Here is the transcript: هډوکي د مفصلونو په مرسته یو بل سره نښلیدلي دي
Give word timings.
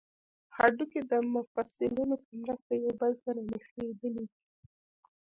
هډوکي 0.57 0.99
د 1.11 1.13
مفصلونو 1.33 2.15
په 2.23 2.31
مرسته 2.41 2.71
یو 2.83 2.93
بل 3.01 3.11
سره 3.23 3.39
نښلیدلي 3.49 4.25
دي 4.29 4.37